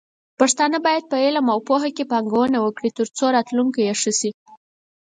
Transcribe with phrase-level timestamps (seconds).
[0.39, 4.31] پښتانه بايد په علم او پوهه کې پانګونه وکړي، ترڅو راتلونکې يې ښه شي.